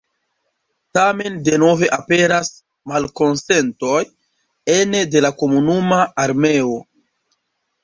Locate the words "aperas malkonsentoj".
1.97-4.01